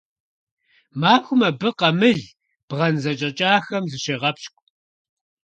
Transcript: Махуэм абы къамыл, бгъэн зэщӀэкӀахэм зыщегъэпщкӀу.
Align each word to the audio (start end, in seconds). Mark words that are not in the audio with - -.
Махуэм 0.99 1.41
абы 1.49 1.69
къамыл, 1.77 2.19
бгъэн 2.67 2.95
зэщӀэкӀахэм 3.03 3.83
зыщегъэпщкӀу. 3.91 4.63